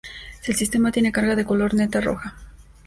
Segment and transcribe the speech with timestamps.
[0.45, 2.35] El sistema tiene carga de color neta roja.